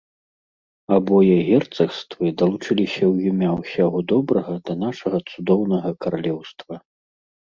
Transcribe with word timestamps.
Абое 0.95 1.35
герцагствы 1.49 2.25
далучыліся 2.41 3.03
ў 3.13 3.33
імя 3.33 3.49
ўсяго 3.59 3.99
добрага 4.13 4.53
да 4.69 4.73
нашага 4.85 5.17
цудоўнага 5.33 5.89
каралеўства. 6.07 6.75